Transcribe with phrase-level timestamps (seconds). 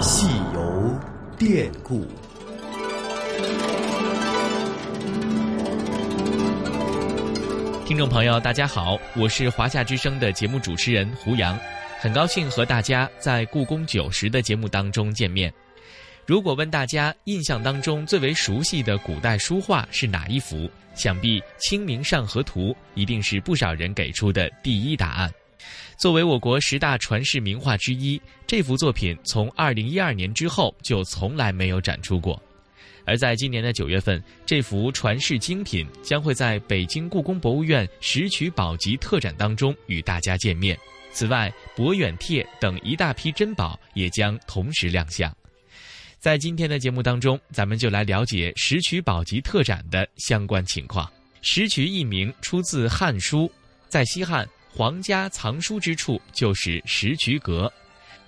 [0.00, 0.98] 戏游
[1.38, 2.06] 典故。
[7.84, 11.58] 听众朋友，大家好，我是华夏之声的节目主持人胡杨，
[11.98, 15.52] 很高兴和大家在故宫九十的节目当中见面。
[16.24, 25.30] 如果问大家印象当中最为熟悉的古代书画是哪一幅，想必《清明上河图》一定是不少人给出的第一答案。
[25.96, 32.40] 作为我国十大传世名画之一，这幅作品从二零一二年之后就从来没有展出过。
[33.06, 40.78] 而在今年的九月份，这幅传世精品将会在北京故宫博物院石渠宝笈特展当中与大家见面。
[41.10, 45.34] 此外，博远帖等一大批珍宝也将同时亮相。
[46.18, 51.10] 在今天的节目当中，咱们就来了解石渠宝笈特展的相关情况。
[51.42, 53.46] 石渠一名出自《汉书》，
[53.88, 57.72] 在西汉，皇家藏书之处就是石渠阁。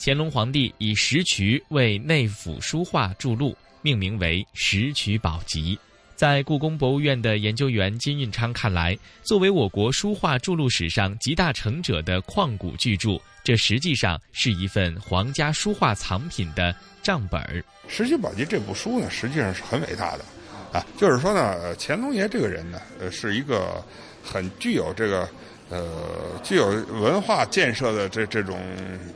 [0.00, 3.56] 乾隆皇帝以石渠为内府书画注录。
[3.80, 5.76] 命名为《石渠宝笈》。
[6.16, 17.60] 在故宫博物院的研究员金运昌看来，作为我国书画著录史上集大成者的旷古巨著，这实际上是一份皇家书画藏品的账本儿。
[17.88, 20.24] 《石渠宝笈》这部书呢，实际上是很伟大的，
[20.72, 23.80] 啊，就是说呢，乾隆爷这个人呢，呃，是一个
[24.24, 25.26] 很具有这个
[25.70, 25.86] 呃
[26.42, 28.58] 具有文化建设的这这种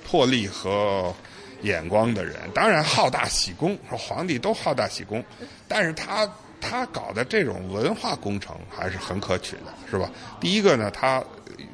[0.04, 1.14] 魄力和。
[1.62, 5.24] 眼光的人，当然好大喜功，说皇帝都好大喜功，
[5.68, 6.28] 但是他
[6.60, 10.10] 他搞的这种文化工程还是很可取的，是吧？
[10.40, 11.22] 第一个呢，他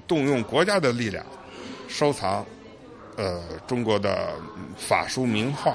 [0.06, 1.24] 动用国家的力量
[1.88, 2.44] 收藏，
[3.16, 4.34] 呃，中国的
[4.76, 5.74] 法书名画，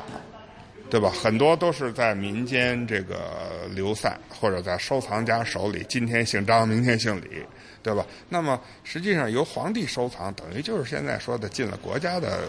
[0.93, 1.09] 对吧？
[1.09, 7.43] 很多都是在民间这个流散，或者在收藏家手里，今天姓张，明天姓李。
[7.81, 8.05] 对吧？
[8.29, 12.43] 那么实际上由皇帝收藏，等于就是现在说的进了国家的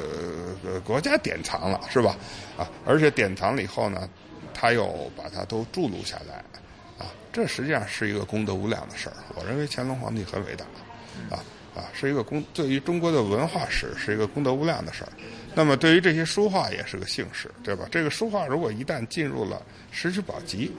[0.62, 2.14] 呃国家典藏了，是吧？
[2.58, 4.06] 啊，而且典藏了以后呢，
[4.52, 6.34] 他又把它都注录下来，
[7.02, 9.16] 啊，这实际上是一个功德无量的事儿。
[9.34, 10.66] 我认为乾隆皇帝很伟大，
[11.34, 11.42] 啊
[11.74, 15.08] 啊，是一个功对于中国的文化史是一个功德无量的事儿。
[15.54, 17.86] 那么对于这些书画也是个幸事，对吧？
[17.90, 20.70] 这个书画如果一旦进入了石渠宝笈。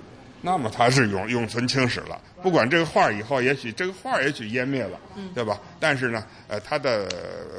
[0.41, 4.99] 那么它是永永存青史了，不管这个画以后，也许这个画也许湮灭了，
[5.33, 5.59] 对吧？
[5.79, 7.09] 但是呢，呃，它的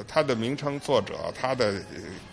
[0.07, 1.75] 它的名称、作者、它的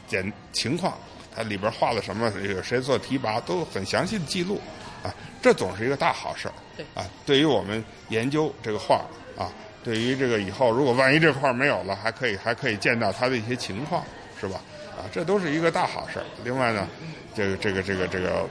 [0.08, 0.96] 简情况，
[1.36, 2.32] 它里边画了什么，
[2.64, 4.62] 谁做提拔，都很详细的记录，
[5.02, 5.10] 啊，
[5.42, 6.54] 这总是一个大好事儿。
[6.78, 9.04] 对，啊，对于我们研究这个画
[9.36, 9.50] 啊，
[9.84, 14.04] 对于这个以后如果万一这画没有了，还可以还可以见到它的一些情况，
[14.40, 14.62] 是吧？
[15.12, 16.26] 这都是一个大好事儿。
[16.44, 16.88] 另外呢，
[17.36, 18.48] 这个这个这个这个。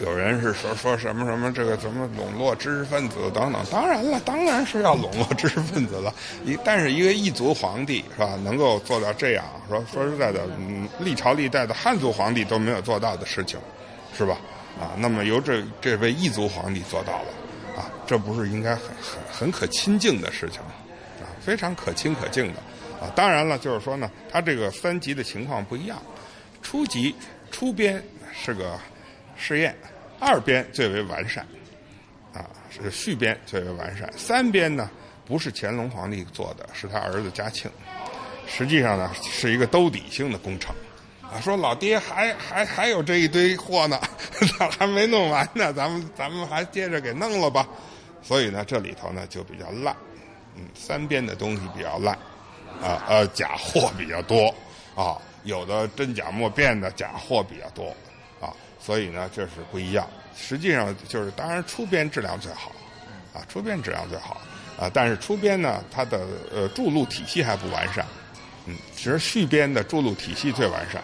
[0.00, 6.12] 有人是说说什么什么这个怎么笼络知识分子等等，当然了，当然是要笼络知识分子了。
[6.44, 13.56] 一但是一个异族皇帝是吧，能够做到这样，说说实在的，嗯，历朝历代的汉族皇帝都没有做到的事情，
[14.18, 14.36] 是吧？
[14.80, 20.72] 啊，那么由这这位异族皇帝做到了，啊，这不是应该很很很可亲近的事情吗？
[21.20, 22.60] 啊，非常可亲可敬的。
[23.14, 26.00] 当然了，就是说呢，他这个三级的情况不一样，
[26.62, 27.14] 初级
[27.50, 28.78] 初编是个。
[29.36, 29.74] 试验，
[30.20, 31.44] 二编最为完善，
[32.32, 34.08] 啊，是续编最为完善。
[34.16, 34.88] 三编呢，
[35.26, 37.68] 不是乾隆皇帝做的，是他儿子嘉庆。
[38.46, 40.72] 实际上呢，是一个兜底性的工程。
[41.20, 44.00] 啊，说老爹还还还有这一堆货呢，
[44.78, 47.66] 还没弄完呢，咱们咱们还接着给弄了吧。
[48.22, 49.96] 所以呢，这里头呢就比较烂，
[50.54, 52.16] 嗯，三编的东西比较烂，
[52.84, 54.54] 啊呃，假货比较多，
[54.94, 57.88] 啊，有的真假莫辨的假货比较多
[58.40, 58.52] 啊。
[58.78, 60.06] 所以呢，这是不一样。
[60.36, 62.70] 实际上就是，当然出编质量最好，
[63.32, 64.40] 啊，出编质量最好，
[64.78, 68.04] 啊，但是出编呢，它的呃注录体系还不完善，
[68.66, 71.00] 嗯，其实续编的注录体系最完善，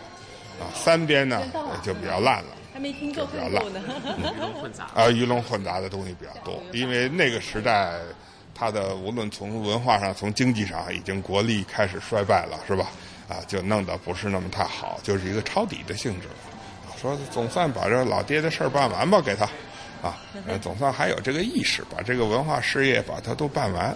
[0.61, 1.41] 啊，三边呢
[1.83, 3.65] 就比较烂了，还没听过比较烂，
[4.19, 7.99] 鱼龙混杂啊，鱼龙混杂的东西比较多，因为那个时代，
[8.55, 12.91] 它的无论从文化上、从经济上，已经国力开始衰败了，是吧？
[13.29, 16.27] 啊，就弄得不是那么太好，就是一个抄底的性质。
[17.01, 19.45] 说总算把这老爹的事儿办完吧，给他，
[20.07, 20.19] 啊，
[20.61, 23.87] 总算还有这个意识，把这个文化事业把它都办完，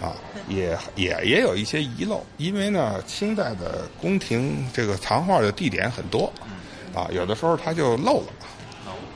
[0.00, 0.14] 啊，
[0.46, 6.32] 也也也有一些遗漏，因为呢，清代的宫廷这个藏画的地点很多，
[6.94, 8.32] 啊，有的时候他就漏了，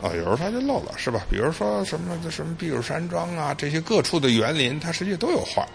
[0.00, 1.26] 啊，有时候他就漏了，是吧？
[1.28, 5.66] 比如说什么什么避暑山庄啊，这些各处的园林，它实际都有画。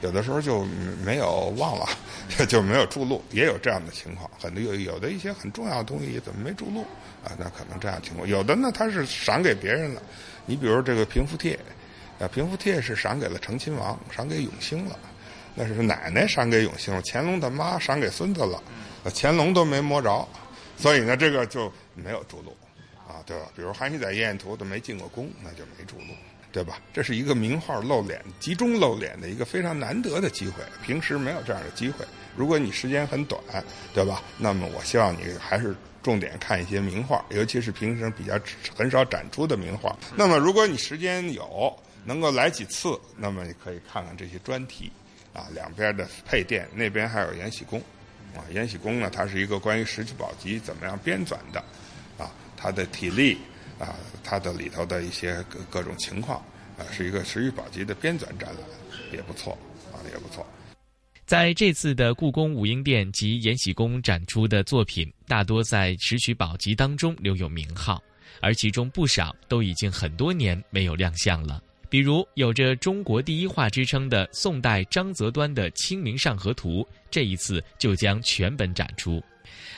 [0.00, 0.64] 有的时候就
[1.04, 1.86] 没有忘了，
[2.46, 4.30] 就没有注录，也有这样的情况。
[4.40, 6.84] 很多有有的一些很重要的东西怎么没注录
[7.24, 7.34] 啊？
[7.38, 8.28] 那可能这样情况。
[8.28, 10.02] 有的呢，他是赏给别人了。
[10.46, 11.58] 你比如这个平复帖，
[12.20, 14.96] 啊，平复帖是赏给了成亲王，赏给永兴了。
[15.54, 18.62] 那是奶奶赏给永兴了，乾隆的妈赏给孙子了，
[19.12, 20.26] 乾隆都没摸着，
[20.76, 22.56] 所以呢，这个就没有著录，
[23.08, 23.46] 啊，对吧？
[23.56, 26.14] 比如韩熙载夜宴图都没进过宫，那就没着落，
[26.52, 26.78] 对吧？
[26.92, 32.04] 这是一个名画露脸、集中露脸的一个非常难得的机会，平时没有这样的机会。
[32.36, 33.42] 如果你时间很短，
[33.94, 34.22] 对吧？
[34.36, 38.38] 那么我希望你还是重点看一些名画，尤其是平时比较
[38.76, 39.96] 很少展出的名画。
[40.14, 44.92] 那么如果你时间有，能够来几次，那么你可以看看这些专题，
[45.32, 47.80] 啊，两边的配殿，那边还有延禧宫，
[48.36, 51.62] 啊，延禧宫呢，它是一个关于石渠宝笈怎么样编纂的，
[52.60, 53.38] 他，的体力，
[53.78, 53.94] 啊，
[54.24, 56.38] 他的里头的一些各各种情况，
[56.76, 58.58] 啊，是一个石渠宝笈的编纂展览，
[59.12, 59.56] 也不错，
[59.92, 60.44] 啊，也不错。
[61.24, 68.02] 在这次的故宫武英殿及延禧宫展出的作品，大多在石渠宝笈当中留有名号，
[68.40, 71.62] 而其中不少都已经很多年没有亮相了。
[71.90, 79.22] 比如有着中国第一画之称的宋代张择端的《清明上河图》，这一次就将全本展出。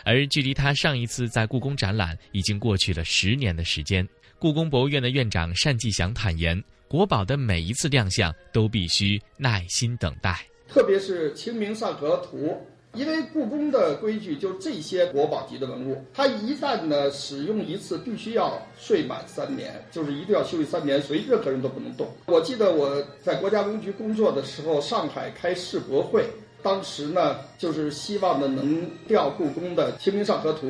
[0.04, 4.06] 而距离他上一次在故宫展览已经过去了十年的时间。
[4.38, 12.48] 故宫博物院的院长单霁翔坦言，国宝的每一次亮相都必须耐心等待，特别是《清明上河图》。
[12.92, 22.08] 因为故宫的规矩，就这些国宝级的文物，它一旦呢使用一次，必须要睡满三年，就是一定要休息三年，所以任何人都不能动。
[22.26, 26.26] 我记得我在国家文物局工作的时候，上海开世博会，
[26.62, 30.68] 当时呢就是希望呢能调故宫的《清明上河图》，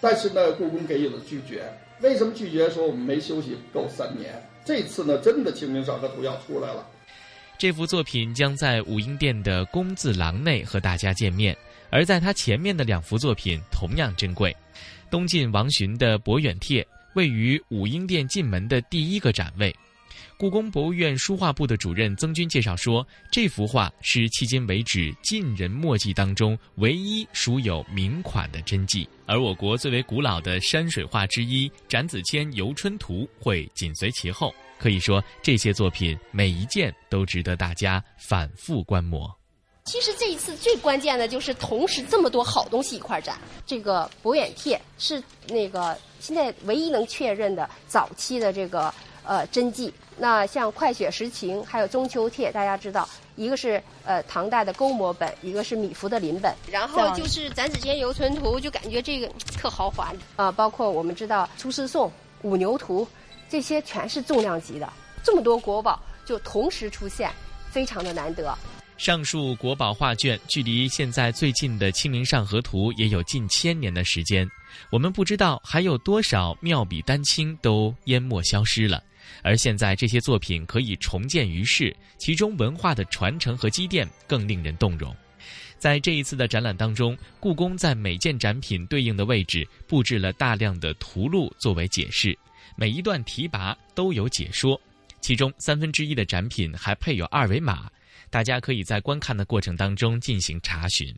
[0.00, 1.64] 但是呢故宫给予了拒绝。
[2.00, 2.68] 为什么拒绝？
[2.70, 4.34] 说我们没休息够三年。
[4.64, 6.86] 这次呢真的《清明上河图》要出来了。
[7.58, 11.56] 这幅作品将在武英殿的宫字廊内和大家见面，
[11.90, 14.56] 而在它前面的两幅作品同样珍贵。
[15.10, 16.82] 东晋王洵的《博远帖》
[17.14, 19.72] 位于武英殿进门的第一个展位。
[20.42, 34.52] 故宫博物院书画部的主任曾军介绍说，这幅画是迄今为止晋人墨迹当中唯一属有名款的真迹，而我国最为古老的山水画之一《展子谦游春图》会紧随其后。
[34.80, 39.32] 可以说，这些作品每一件都值得大家反复观摩。
[39.84, 43.36] 其实这一次最关键的就是同时这么多好东西一块展。
[43.66, 48.92] 这个《博远帖》是那个现在唯一能确认的早期的这个
[49.24, 49.92] 呃真迹。
[50.16, 56.54] 那像《快雪时晴》还有《中秋帖》，大家知道，一个是呃唐代的勾摹本，一个是米芾的临本。
[56.70, 60.52] 然后就是《展子虔游存图》，就感觉这个 特豪华啊。
[60.52, 62.06] 包括我们知道《出师颂》
[62.42, 63.04] 《五牛图》。
[63.50, 64.90] 这些全是重量级的，
[65.22, 67.30] 这么多国宝就同时出现，
[67.70, 68.56] 非常的难得。
[69.02, 74.48] 上述国宝画卷距离现在最近的《清明上河图》也有近千年的时间，
[74.92, 79.02] 我们不知道还有多少妙笔丹青都淹没消失了。
[79.42, 85.12] 而现在这些作品可以重建于世，其中文化的传承和积淀更令人动容。
[85.78, 92.38] 在这一次的展览当中，故宫在每件展品对应的位置布置了大量的图录作为解释。
[92.76, 94.80] 每一段题跋都有解说，
[95.20, 97.90] 其中三分之一的展品还配有二维码，
[98.32, 101.14] 大家可以在观看的过程当中进行查询。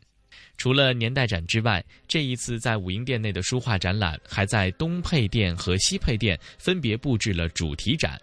[0.57, 8.19] 除了年代展之外，这一次在武英殿内的书画展览还在东配殿和西配殿分别布置了主题展。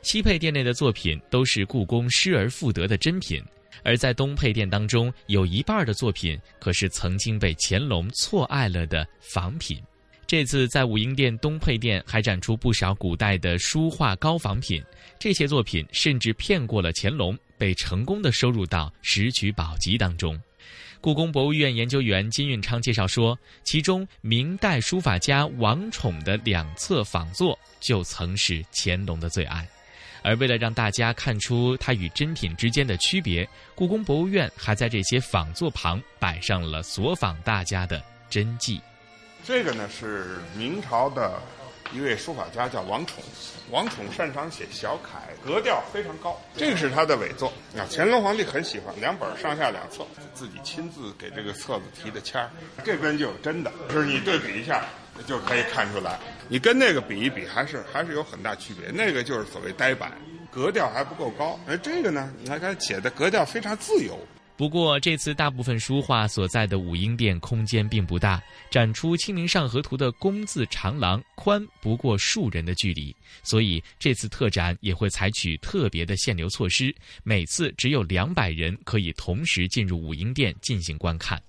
[0.00, 3.42] 西配殿内的作品都是故宫失而复得的珍品，
[3.82, 9.82] 而在东配殿当中，有一半的作品可是曾经被乾隆错爱了的仿品。
[10.26, 14.82] 这次在武英殿东配殿还展出不少古代的书画高仿品，
[15.20, 20.36] 这些作品甚至骗过了乾隆，被成功的收入到石渠宝笈当中。
[21.00, 29.68] 故宫博物院研究员金运昌介绍说，其中明代书法家王宠的两册仿作就曾是乾隆的最爱，
[30.22, 38.80] 而为了让大家看出它与真品之间的区别，故宫博物院还在这些仿作旁摆上了所仿大家的真迹。
[39.46, 41.40] 这个呢是明朝的
[41.92, 43.22] 一位书法家，叫王宠。
[43.70, 46.36] 王宠擅长写小楷，格调非常高。
[46.56, 47.46] 这个是他的伪作
[47.78, 47.86] 啊。
[47.88, 52.50] 乾隆皇帝很喜欢，两本上下两册，自己亲自给这个册子题的签儿。
[52.84, 54.84] 这边就有真的，就是你对比一下
[55.28, 56.18] 就可以看出来。
[56.48, 58.90] 你跟那个比一比，还是 还是有很大区别。
[58.90, 60.10] 那个就是所谓呆板，
[60.50, 61.56] 格调还不够高。
[61.68, 64.18] 而这个呢，你看他写的格调非常自由。
[64.56, 81.40] 不过，这次大部分书画所在的武英殿空间并不大，展出《清明上河图》的工字长廊宽不过数人的距离，所以这次特展也会采取特别的限流措施，每次只有两百人可以同时进入武英殿进行观看。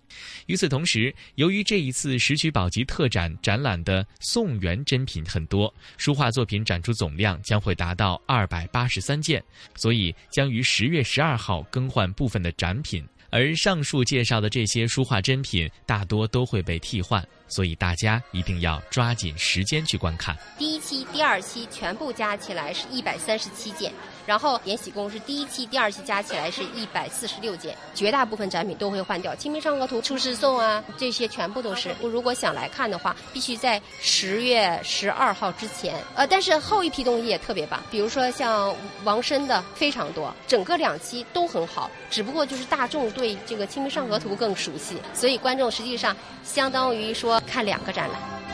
[0.48, 9.44] 与此同时，由于这一次石渠宝笈特展展览的宋元珍品很多，书画作品展出总量将会达到二百八十三件，
[9.76, 13.06] 所以将于十月十二号更换部分的展品。
[13.30, 17.26] 而上述介绍的这些书画珍品，大多都会被替换。
[17.48, 20.36] 所以大家一定要抓紧时间去观看。
[20.58, 23.92] 第一期、第二期全部加起来是一百三十七件，
[24.26, 31.96] 然后《延禧宫》是第一期、第二期加起来是一百四十六件，绝大部分展品都会换掉，《清明上河图》、《出师颂》啊，这些全部都是。
[32.02, 35.96] 我如果想来看的话，必须在十月十二号之前。
[36.16, 48.37] 呃，但是后一批东西也特别棒，比如说像王申的非常多，整个两期都很好，只不过就是大众对这个《清明上河图》更熟悉，所以观众实际上相当于说看两个展览。